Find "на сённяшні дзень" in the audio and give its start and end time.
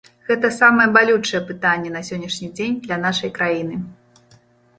1.97-2.81